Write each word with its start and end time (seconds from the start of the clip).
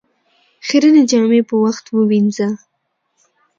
خيرنې 0.65 1.03
جامې 1.09 1.41
په 1.49 1.55
وخت 1.63 1.85
ووينځه 1.89 2.47